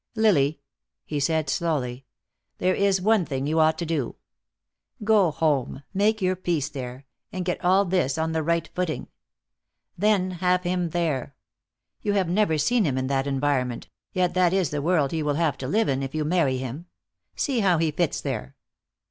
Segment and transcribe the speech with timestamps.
[0.15, 0.59] "Lily,"
[1.05, 2.05] he said, slowly,
[2.57, 4.15] "there is one thing you ought to do.
[5.03, 9.09] Go home, make your peace there, and get all this on the right footing.
[9.95, 11.35] Then have him there.
[12.01, 15.35] You have never seen him in that environment, yet that is the world he will
[15.35, 16.87] have to live in, if you marry him.
[17.35, 18.55] See how he fits there."